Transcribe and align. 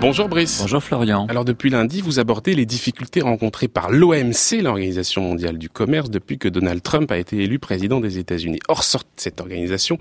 Bonjour 0.00 0.30
Brice. 0.30 0.60
Bonjour 0.62 0.82
Florian. 0.82 1.26
Alors 1.28 1.44
depuis 1.44 1.68
lundi, 1.68 2.00
vous 2.00 2.18
abordez 2.18 2.54
les 2.54 2.64
difficultés 2.64 3.20
rencontrées 3.20 3.68
par 3.68 3.90
l'OMC, 3.90 4.62
l'Organisation 4.62 5.20
mondiale 5.20 5.58
du 5.58 5.68
commerce, 5.68 6.08
depuis 6.08 6.38
que 6.38 6.48
Donald 6.48 6.82
Trump 6.82 7.12
a 7.12 7.18
été 7.18 7.36
élu 7.42 7.58
président 7.58 8.00
des 8.00 8.16
États-Unis. 8.16 8.60
Or, 8.68 8.82
cette 8.82 9.42
organisation 9.42 9.98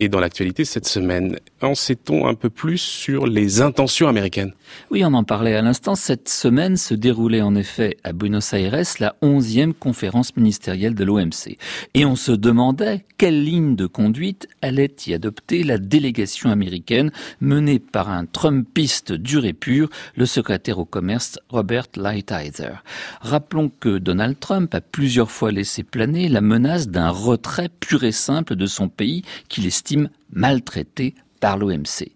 est 0.00 0.08
dans 0.08 0.18
l'actualité 0.18 0.64
cette 0.64 0.88
semaine. 0.88 1.38
En 1.62 1.76
sait-on 1.76 2.26
un 2.26 2.34
peu 2.34 2.50
plus 2.50 2.78
sur 2.78 3.28
les 3.28 3.60
intentions 3.62 4.08
américaines? 4.08 4.52
Oui, 4.90 5.04
on 5.04 5.14
en 5.14 5.22
parlait 5.22 5.54
à 5.54 5.62
l'instant. 5.62 5.94
Cette 5.94 6.28
semaine 6.28 6.76
se 6.76 6.94
déroulait 6.94 7.40
en 7.40 7.54
effet 7.54 7.98
à 8.02 8.12
Buenos 8.12 8.52
Aires 8.52 8.82
la 8.98 9.14
onzième 9.22 9.74
conférence 9.74 10.36
ministérielle 10.36 10.96
de 10.96 11.04
l'OMC. 11.04 11.56
Et 11.94 12.04
on 12.04 12.16
se 12.16 12.32
demandait 12.32 13.04
quelle 13.16 13.44
ligne 13.44 13.76
de 13.76 13.86
conduite 13.86 14.48
allait 14.60 14.94
y 15.06 15.14
adopter 15.14 15.62
la 15.62 15.78
délégation 15.78 16.50
américaine 16.50 17.12
menée 17.40 17.78
par 17.78 18.10
un 18.10 18.26
Trumpiste 18.26 19.12
du 19.12 19.35
et 19.44 19.52
pur, 19.52 19.90
le 20.14 20.26
secrétaire 20.26 20.78
au 20.78 20.84
commerce 20.84 21.38
Robert 21.48 21.88
Lighthizer. 21.96 22.82
Rappelons 23.20 23.70
que 23.80 23.98
Donald 23.98 24.38
Trump 24.40 24.74
a 24.74 24.80
plusieurs 24.80 25.30
fois 25.30 25.52
laissé 25.52 25.82
planer 25.82 26.28
la 26.28 26.40
menace 26.40 26.88
d'un 26.88 27.10
retrait 27.10 27.68
pur 27.68 28.04
et 28.04 28.12
simple 28.12 28.56
de 28.56 28.66
son 28.66 28.88
pays 28.88 29.22
qu'il 29.48 29.66
estime 29.66 30.08
maltraité 30.32 31.14
par 31.40 31.58
l'OMC. 31.58 32.12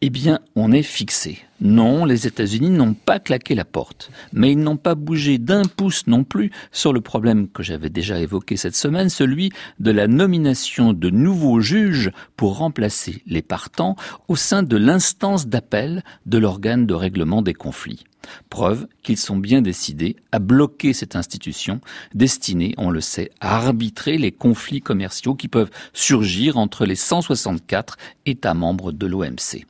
Eh 0.00 0.10
bien, 0.10 0.40
on 0.56 0.72
est 0.72 0.82
fixé. 0.82 1.38
Non, 1.60 2.04
les 2.04 2.26
États-Unis 2.26 2.70
n'ont 2.70 2.94
pas 2.94 3.20
claqué 3.20 3.54
la 3.54 3.64
porte, 3.64 4.10
mais 4.32 4.52
ils 4.52 4.58
n'ont 4.58 4.76
pas 4.76 4.96
bougé 4.96 5.38
d'un 5.38 5.62
pouce 5.62 6.06
non 6.08 6.24
plus 6.24 6.50
sur 6.72 6.92
le 6.92 7.00
problème 7.00 7.48
que 7.48 7.62
j'avais 7.62 7.90
déjà 7.90 8.18
évoqué 8.18 8.56
cette 8.56 8.74
semaine, 8.74 9.08
celui 9.08 9.50
de 9.78 9.92
la 9.92 10.08
nomination 10.08 10.92
de 10.92 11.10
nouveaux 11.10 11.60
juges 11.60 12.10
pour 12.36 12.58
remplacer 12.58 13.22
les 13.26 13.42
partants 13.42 13.94
au 14.26 14.34
sein 14.34 14.64
de 14.64 14.76
l'instance 14.76 15.46
d'appel 15.46 16.02
de 16.26 16.38
l'organe 16.38 16.86
de 16.86 16.94
règlement 16.94 17.40
des 17.40 17.54
conflits. 17.54 18.04
Preuve 18.50 18.86
qu'ils 19.02 19.18
sont 19.18 19.36
bien 19.36 19.62
décidés 19.62 20.16
à 20.32 20.40
bloquer 20.40 20.92
cette 20.92 21.14
institution 21.14 21.80
destinée, 22.14 22.74
on 22.78 22.90
le 22.90 23.00
sait, 23.00 23.30
à 23.40 23.56
arbitrer 23.56 24.18
les 24.18 24.32
conflits 24.32 24.80
commerciaux 24.80 25.34
qui 25.34 25.48
peuvent 25.48 25.70
surgir 25.92 26.56
entre 26.56 26.84
les 26.84 26.96
164 26.96 27.96
États 28.26 28.54
membres 28.54 28.92
de 28.92 29.06
l'OMC. 29.06 29.66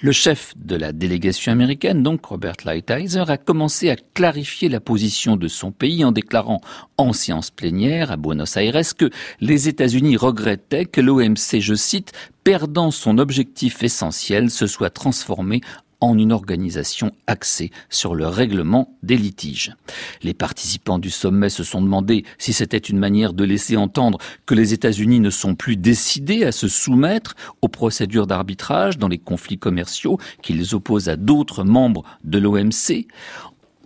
Le 0.00 0.12
chef 0.12 0.54
de 0.56 0.76
la 0.76 0.92
délégation 0.92 1.52
américaine, 1.52 2.02
donc 2.02 2.24
Robert 2.26 2.56
Lighthizer, 2.64 3.28
a 3.30 3.36
commencé 3.36 3.90
à 3.90 3.96
clarifier 3.96 4.68
la 4.68 4.80
position 4.80 5.36
de 5.36 5.48
son 5.48 5.72
pays 5.72 6.04
en 6.04 6.12
déclarant 6.12 6.60
en 6.96 7.12
séance 7.12 7.50
plénière 7.50 8.12
à 8.12 8.16
Buenos 8.16 8.56
Aires 8.56 8.80
que 8.96 9.10
les 9.40 9.68
États-Unis 9.68 10.16
regrettaient 10.16 10.84
que 10.84 11.00
l'OMC, 11.00 11.60
je 11.60 11.74
cite, 11.74 12.12
perdant 12.44 12.90
son 12.90 13.18
objectif 13.18 13.82
essentiel, 13.82 14.50
se 14.50 14.66
soit 14.66 14.90
transformé 14.90 15.60
en 16.00 16.16
une 16.16 16.32
organisation 16.32 17.12
axée 17.26 17.70
sur 17.90 18.14
le 18.14 18.26
règlement 18.26 18.96
des 19.02 19.16
litiges. 19.16 19.74
Les 20.22 20.34
participants 20.34 20.98
du 20.98 21.10
sommet 21.10 21.48
se 21.48 21.64
sont 21.64 21.82
demandé 21.82 22.24
si 22.38 22.52
c'était 22.52 22.78
une 22.78 22.98
manière 22.98 23.32
de 23.32 23.44
laisser 23.44 23.76
entendre 23.76 24.18
que 24.46 24.54
les 24.54 24.72
États-Unis 24.72 25.20
ne 25.20 25.30
sont 25.30 25.54
plus 25.54 25.76
décidés 25.76 26.44
à 26.44 26.52
se 26.52 26.68
soumettre 26.68 27.34
aux 27.62 27.68
procédures 27.68 28.26
d'arbitrage 28.26 28.98
dans 28.98 29.08
les 29.08 29.18
conflits 29.18 29.58
commerciaux 29.58 30.18
qui 30.42 30.52
les 30.52 30.74
opposent 30.74 31.08
à 31.08 31.16
d'autres 31.16 31.64
membres 31.64 32.04
de 32.24 32.38
l'OMC. 32.38 33.06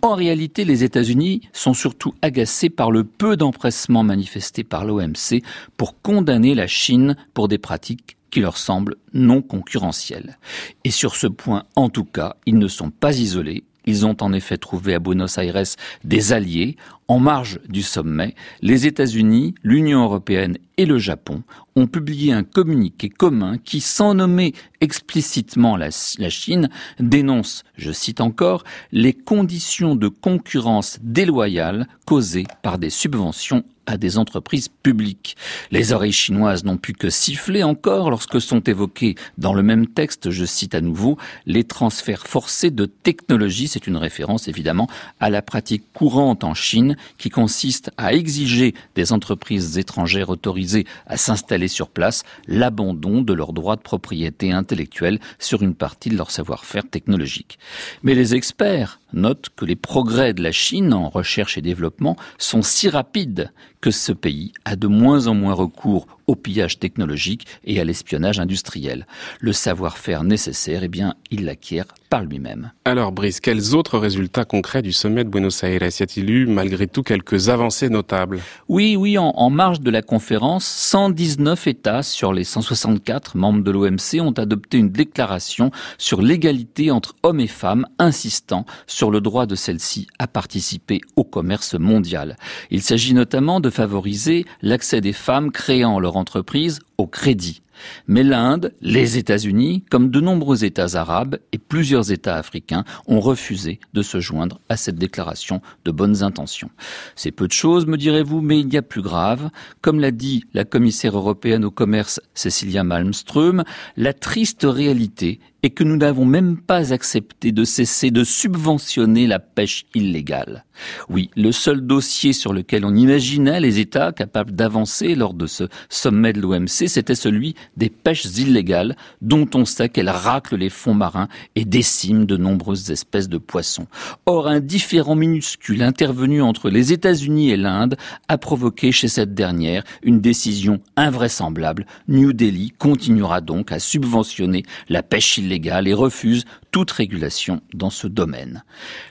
En 0.03 0.15
réalité, 0.15 0.65
les 0.65 0.83
États-Unis 0.83 1.41
sont 1.53 1.73
surtout 1.73 2.13
agacés 2.21 2.69
par 2.69 2.91
le 2.91 3.05
peu 3.05 3.37
d'empressement 3.37 4.03
manifesté 4.03 4.65
par 4.65 4.83
l'OMC 4.83 5.41
pour 5.77 6.01
condamner 6.01 6.55
la 6.55 6.67
Chine 6.67 7.15
pour 7.33 7.47
des 7.47 7.57
pratiques 7.57 8.17
qui 8.33 8.39
leur 8.39 8.57
semblent 8.57 8.95
non 9.13 9.43
concurrentiels. 9.43 10.39
Et 10.83 10.89
sur 10.89 11.15
ce 11.15 11.27
point, 11.27 11.65
en 11.75 11.89
tout 11.89 12.03
cas, 12.03 12.35
ils 12.47 12.57
ne 12.57 12.67
sont 12.67 12.89
pas 12.89 13.15
isolés. 13.19 13.63
Ils 13.85 14.07
ont 14.07 14.17
en 14.21 14.33
effet 14.33 14.57
trouvé 14.57 14.95
à 14.95 14.99
Buenos 14.99 15.37
Aires 15.37 15.61
des 16.03 16.33
alliés 16.33 16.75
en 17.07 17.19
marge 17.19 17.59
du 17.67 17.81
sommet. 17.81 18.35
Les 18.61 18.87
États-Unis, 18.87 19.55
l'Union 19.63 20.03
européenne 20.03 20.57
et 20.77 20.85
le 20.85 20.97
Japon 20.97 21.43
ont 21.75 21.87
publié 21.87 22.33
un 22.33 22.43
communiqué 22.43 23.09
commun 23.09 23.57
qui, 23.57 23.81
sans 23.81 24.13
nommer 24.13 24.53
explicitement 24.81 25.77
la, 25.77 25.89
Chine, 25.91 26.69
dénonce, 26.99 27.63
je 27.77 27.91
cite 27.91 28.21
encore, 28.21 28.63
les 28.91 29.13
conditions 29.13 29.95
de 29.95 30.07
concurrence 30.07 30.99
déloyale 31.01 31.87
causées 32.05 32.45
par 32.61 32.77
des 32.77 32.89
subventions 32.89 33.63
à 33.85 33.97
des 33.97 34.17
entreprises 34.17 34.69
publiques. 34.69 35.35
Les 35.71 35.91
oreilles 35.91 36.13
chinoises 36.13 36.63
n'ont 36.63 36.77
pu 36.77 36.93
que 36.93 37.09
siffler 37.09 37.63
encore 37.63 38.09
lorsque 38.09 38.39
sont 38.39 38.61
évoqués 38.61 39.15
dans 39.37 39.53
le 39.53 39.63
même 39.63 39.87
texte, 39.87 40.29
je 40.29 40.45
cite 40.45 40.73
à 40.73 40.81
nouveau, 40.81 41.17
les 41.45 41.65
transferts 41.65 42.27
forcés 42.27 42.71
de 42.71 42.85
technologie. 42.85 43.67
C'est 43.67 43.87
une 43.87 43.97
référence 43.97 44.47
évidemment 44.47 44.87
à 45.19 45.29
la 45.29 45.41
pratique 45.41 45.83
courante 45.93 46.43
en 46.43 46.53
Chine 46.53 46.92
qui 47.17 47.29
consiste 47.29 47.91
à 47.97 48.13
exiger 48.13 48.73
des 48.95 49.11
entreprises 49.11 49.77
étrangères 49.77 50.29
autorisées 50.29 50.85
à 51.07 51.17
s'installer 51.17 51.67
sur 51.67 51.89
place 51.89 52.23
l'abandon 52.47 53.21
de 53.21 53.33
leurs 53.33 53.53
droits 53.53 53.75
de 53.75 53.81
propriété 53.81 54.51
intellectuelle 54.51 55.19
sur 55.39 55.61
une 55.61 55.75
partie 55.75 56.09
de 56.09 56.17
leur 56.17 56.31
savoir-faire 56.31 56.89
technologique. 56.89 57.59
Mais 58.03 58.15
les 58.15 58.35
experts 58.35 58.99
notent 59.13 59.49
que 59.55 59.65
les 59.65 59.75
progrès 59.75 60.33
de 60.33 60.41
la 60.41 60.51
Chine 60.51 60.93
en 60.93 61.09
recherche 61.09 61.57
et 61.57 61.61
développement 61.61 62.15
sont 62.37 62.61
si 62.61 62.89
rapides 62.89 63.51
que 63.81 63.91
ce 63.91 64.11
pays 64.11 64.53
a 64.65 64.75
de 64.75 64.87
moins 64.87 65.27
en 65.27 65.33
moins 65.33 65.53
recours 65.53 66.07
au 66.27 66.35
pillage 66.35 66.79
technologique 66.79 67.45
et 67.63 67.79
à 67.79 67.83
l'espionnage 67.83 68.39
industriel. 68.39 69.05
Le 69.39 69.53
savoir-faire 69.53 70.23
nécessaire, 70.23 70.83
eh 70.83 70.87
bien, 70.87 71.15
il 71.31 71.45
l'acquiert 71.45 71.85
par 72.09 72.23
lui-même. 72.23 72.71
Alors, 72.85 73.11
Brice, 73.11 73.39
quels 73.39 73.73
autres 73.75 73.97
résultats 73.97 74.45
concrets 74.45 74.81
du 74.81 74.93
sommet 74.93 75.23
de 75.23 75.29
Buenos 75.29 75.63
Aires 75.63 75.81
y 75.81 76.03
a-t-il 76.03 76.29
eu, 76.29 76.45
malgré 76.45 76.87
tout, 76.87 77.01
quelques 77.01 77.49
avancées 77.49 77.89
notables? 77.89 78.39
Oui, 78.67 78.95
oui, 78.95 79.17
en, 79.17 79.29
en 79.35 79.49
marge 79.49 79.81
de 79.81 79.89
la 79.89 80.01
conférence, 80.01 80.65
119 80.65 81.67
États 81.67 82.03
sur 82.03 82.33
les 82.33 82.43
164 82.43 83.35
membres 83.35 83.63
de 83.63 83.71
l'OMC 83.71 84.21
ont 84.21 84.31
adopté 84.31 84.77
une 84.77 84.89
déclaration 84.89 85.71
sur 85.97 86.21
l'égalité 86.21 86.91
entre 86.91 87.15
hommes 87.23 87.39
et 87.39 87.47
femmes, 87.47 87.87
insistant 87.99 88.65
sur 88.85 89.11
le 89.11 89.21
droit 89.21 89.45
de 89.45 89.55
celle-ci 89.55 90.07
à 90.19 90.27
participer 90.27 91.01
au 91.15 91.23
commerce 91.23 91.73
mondial. 91.73 92.37
Il 92.69 92.81
s'agit 92.81 93.13
notamment 93.13 93.59
de 93.59 93.69
favoriser 93.69 94.45
l'accès 94.61 95.01
des 95.01 95.13
femmes 95.13 95.51
créant 95.51 95.99
leur 95.99 96.12
entreprise 96.15 96.79
au 96.97 97.07
crédit. 97.07 97.62
Mais 98.07 98.23
l'Inde, 98.23 98.73
les 98.81 99.17
États-Unis, 99.17 99.83
comme 99.89 100.09
de 100.09 100.19
nombreux 100.19 100.63
États 100.63 100.95
arabes 100.95 101.37
et 101.51 101.57
plusieurs 101.57 102.11
États 102.11 102.35
africains, 102.35 102.83
ont 103.07 103.19
refusé 103.19 103.79
de 103.93 104.01
se 104.01 104.19
joindre 104.19 104.59
à 104.69 104.77
cette 104.77 104.95
déclaration 104.95 105.61
de 105.85 105.91
bonnes 105.91 106.23
intentions. 106.23 106.69
C'est 107.15 107.31
peu 107.31 107.47
de 107.47 107.53
choses, 107.53 107.85
me 107.85 107.97
direz-vous, 107.97 108.41
mais 108.41 108.59
il 108.59 108.73
y 108.73 108.77
a 108.77 108.81
plus 108.81 109.01
grave. 109.01 109.49
Comme 109.81 109.99
l'a 109.99 110.11
dit 110.11 110.45
la 110.53 110.65
commissaire 110.65 111.17
européenne 111.17 111.65
au 111.65 111.71
commerce 111.71 112.19
Cecilia 112.33 112.83
Malmström, 112.83 113.63
la 113.97 114.13
triste 114.13 114.65
réalité 114.67 115.39
est 115.63 115.69
que 115.69 115.85
nous 115.85 115.95
n'avons 115.95 116.25
même 116.25 116.57
pas 116.57 116.91
accepté 116.93 117.53
de 117.53 117.63
cesser 117.63 118.11
de 118.11 118.25
subventionner 118.25 119.27
la 119.27 119.39
pêche 119.39 119.85
illégale. 119.95 120.65
Oui, 121.09 121.29
le 121.37 121.51
seul 121.51 121.81
dossier 121.81 122.33
sur 122.33 122.53
lequel 122.53 122.83
on 122.83 122.93
imaginait 122.93 123.61
les 123.61 123.79
États 123.79 124.11
capables 124.11 124.51
d'avancer 124.51 125.15
lors 125.15 125.33
de 125.33 125.47
ce 125.47 125.65
sommet 125.89 126.33
de 126.33 126.41
l'OMC, 126.41 126.87
c'était 126.87 127.15
celui 127.15 127.55
des 127.77 127.89
pêches 127.89 128.25
illégales, 128.37 128.95
dont 129.21 129.47
on 129.55 129.65
sait 129.65 129.89
qu'elles 129.89 130.09
raclent 130.09 130.55
les 130.55 130.69
fonds 130.69 130.93
marins 130.93 131.27
et 131.55 131.65
déciment 131.65 132.25
de 132.25 132.37
nombreuses 132.37 132.91
espèces 132.91 133.29
de 133.29 133.37
poissons. 133.37 133.87
Or, 134.25 134.47
un 134.47 134.59
différent 134.59 135.15
minuscule 135.15 135.81
intervenu 135.81 136.41
entre 136.41 136.69
les 136.69 136.93
États-Unis 136.93 137.51
et 137.51 137.57
l'Inde 137.57 137.97
a 138.27 138.37
provoqué 138.37 138.91
chez 138.91 139.07
cette 139.07 139.33
dernière 139.33 139.83
une 140.01 140.21
décision 140.21 140.79
invraisemblable. 140.95 141.85
New 142.07 142.33
Delhi 142.33 142.71
continuera 142.77 143.41
donc 143.41 143.71
à 143.71 143.79
subventionner 143.79 144.63
la 144.89 145.03
pêche 145.03 145.37
illégale 145.37 145.87
et 145.87 145.93
refuse 145.93 146.45
toute 146.71 146.89
régulation 146.89 147.61
dans 147.73 147.91
ce 147.91 148.07
domaine. 148.07 148.63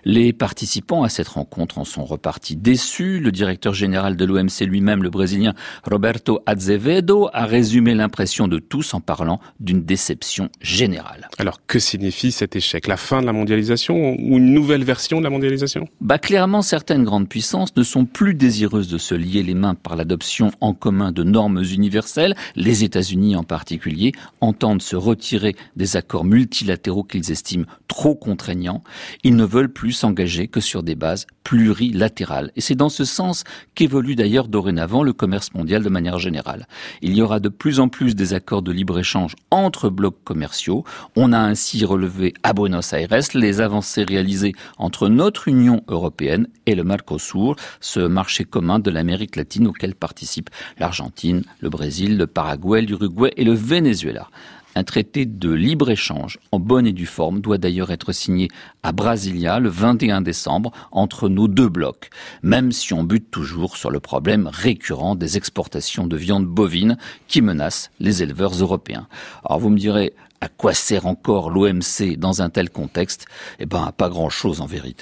Les 0.04 0.32
participants 0.32 1.04
à 1.04 1.08
cette 1.08 1.28
rencontre 1.28 1.78
en 1.78 1.84
sont 1.84 2.04
repartis 2.04 2.56
déçus. 2.56 3.20
Le 3.20 3.30
directeur 3.30 3.72
général 3.72 4.16
de 4.16 4.24
l'OMC 4.24 4.66
lui-même, 4.66 5.02
le 5.04 5.10
Brésilien 5.10 5.54
Roberto 5.84 6.40
Azevedo, 6.44 7.30
a 7.32 7.46
résumé 7.46 7.94
l'impression 7.94 8.41
de 8.48 8.58
tous 8.58 8.94
en 8.94 9.00
parlant 9.00 9.40
d'une 9.60 9.84
déception 9.84 10.48
générale. 10.60 11.28
Alors 11.38 11.60
que 11.66 11.78
signifie 11.78 12.32
cet 12.32 12.56
échec? 12.56 12.86
La 12.86 12.96
fin 12.96 13.20
de 13.20 13.26
la 13.26 13.32
mondialisation 13.32 13.94
ou 13.94 14.38
une 14.38 14.52
nouvelle 14.52 14.84
version 14.84 15.18
de 15.18 15.24
la 15.24 15.30
mondialisation? 15.30 15.88
Bah 16.00 16.18
clairement, 16.18 16.62
certaines 16.62 17.04
grandes 17.04 17.28
puissances 17.28 17.74
ne 17.76 17.82
sont 17.82 18.04
plus 18.04 18.34
désireuses 18.34 18.88
de 18.88 18.98
se 18.98 19.14
lier 19.14 19.42
les 19.42 19.54
mains 19.54 19.74
par 19.74 19.96
l'adoption 19.96 20.50
en 20.60 20.74
commun 20.74 21.12
de 21.12 21.22
normes 21.22 21.62
universelles. 21.62 22.34
Les 22.56 22.84
États-Unis 22.84 23.36
en 23.36 23.44
particulier 23.44 24.12
entendent 24.40 24.82
se 24.82 24.96
retirer 24.96 25.56
des 25.76 25.96
accords 25.96 26.24
multilatéraux 26.24 27.04
qu'ils 27.04 27.30
estiment 27.30 27.66
trop 27.88 28.14
contraignants, 28.14 28.82
ils 29.22 29.36
ne 29.36 29.44
veulent 29.44 29.72
plus 29.72 29.92
s'engager 29.92 30.48
que 30.48 30.60
sur 30.60 30.82
des 30.82 30.94
bases 30.94 31.26
plurilatérales. 31.44 32.52
Et 32.56 32.60
c'est 32.60 32.74
dans 32.74 32.88
ce 32.88 33.04
sens 33.04 33.44
qu'évolue 33.74 34.14
d'ailleurs 34.14 34.48
dorénavant 34.48 35.02
le 35.02 35.12
commerce 35.12 35.52
mondial 35.54 35.82
de 35.82 35.88
manière 35.88 36.18
générale. 36.18 36.66
Il 37.02 37.14
y 37.14 37.22
aura 37.22 37.40
de 37.40 37.48
plus 37.48 37.80
en 37.80 37.88
plus 37.88 38.14
des 38.14 38.31
accords 38.34 38.62
de 38.62 38.72
libre-échange 38.72 39.34
entre 39.50 39.88
blocs 39.88 40.22
commerciaux. 40.24 40.84
On 41.16 41.32
a 41.32 41.38
ainsi 41.38 41.84
relevé 41.84 42.34
à 42.42 42.52
Buenos 42.52 42.92
Aires 42.92 43.08
les 43.34 43.60
avancées 43.60 44.04
réalisées 44.04 44.54
entre 44.78 45.08
notre 45.08 45.48
Union 45.48 45.82
européenne 45.88 46.48
et 46.66 46.74
le 46.74 46.84
Mercosur, 46.84 47.56
ce 47.80 48.00
marché 48.00 48.44
commun 48.44 48.78
de 48.78 48.90
l'Amérique 48.90 49.36
latine 49.36 49.66
auquel 49.66 49.94
participent 49.94 50.50
l'Argentine, 50.78 51.44
le 51.60 51.70
Brésil, 51.70 52.16
le 52.16 52.26
Paraguay, 52.26 52.82
l'Uruguay 52.82 53.32
et 53.36 53.44
le 53.44 53.54
Venezuela. 53.54 54.28
Un 54.74 54.84
traité 54.84 55.26
de 55.26 55.50
libre-échange 55.50 56.38
en 56.50 56.58
bonne 56.58 56.86
et 56.86 56.92
due 56.92 57.06
forme 57.06 57.40
doit 57.40 57.58
d'ailleurs 57.58 57.90
être 57.90 58.12
signé 58.12 58.48
à 58.82 58.92
Brasilia 58.92 59.58
le 59.58 59.68
21 59.68 60.22
décembre 60.22 60.72
entre 60.90 61.28
nos 61.28 61.46
deux 61.46 61.68
blocs, 61.68 62.08
même 62.42 62.72
si 62.72 62.94
on 62.94 63.04
bute 63.04 63.30
toujours 63.30 63.76
sur 63.76 63.90
le 63.90 64.00
problème 64.00 64.48
récurrent 64.50 65.14
des 65.14 65.36
exportations 65.36 66.06
de 66.06 66.16
viande 66.16 66.46
bovine 66.46 66.96
qui 67.28 67.42
menacent 67.42 67.90
les 68.00 68.22
éleveurs 68.22 68.54
européens. 68.54 69.08
Alors 69.44 69.60
vous 69.60 69.68
me 69.68 69.78
direz, 69.78 70.14
à 70.40 70.48
quoi 70.48 70.74
sert 70.74 71.06
encore 71.06 71.50
l'OMC 71.50 72.16
dans 72.16 72.42
un 72.42 72.50
tel 72.50 72.70
contexte? 72.70 73.26
Eh 73.58 73.66
ben, 73.66 73.92
pas 73.96 74.08
grand 74.08 74.30
chose 74.30 74.60
en 74.60 74.66
vérité. 74.66 75.00